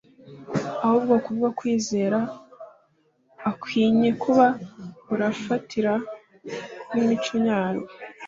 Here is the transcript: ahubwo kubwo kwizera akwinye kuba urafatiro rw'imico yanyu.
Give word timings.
ahubwo 0.85 1.13
kubwo 1.25 1.47
kwizera 1.57 2.17
akwinye 3.49 4.09
kuba 4.21 4.45
urafatiro 5.13 5.93
rw'imico 6.87 7.35
yanyu. 7.49 7.85